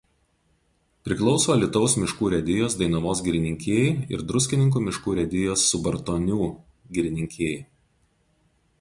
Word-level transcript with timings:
Priklauso 1.07 1.51
Alytaus 1.55 1.95
miškų 2.03 2.25
urėdijos 2.29 2.77
Dainavos 2.81 3.23
girininkijai 3.27 3.93
ir 4.17 4.25
Druskininkų 4.33 4.83
miškų 4.89 5.15
urėdijos 5.17 5.69
Subartonių 5.73 6.53
girininkijai. 6.99 7.65